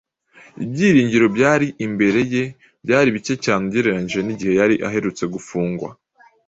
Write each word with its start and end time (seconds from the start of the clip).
Ibyiringiro 0.63 1.25
byari 1.35 1.67
imbere 1.85 2.19
ye 2.33 2.43
byari 2.85 3.07
bike 3.15 3.33
cyane 3.43 3.61
ugereranyije 3.67 4.19
n’igihe 4.23 4.53
yari 4.59 4.75
aherutse 4.87 5.23
gufungwa 5.33 5.89